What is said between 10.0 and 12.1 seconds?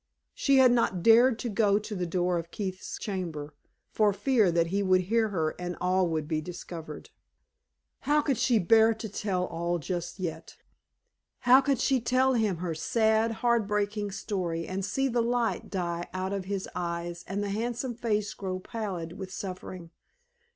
yet? How could she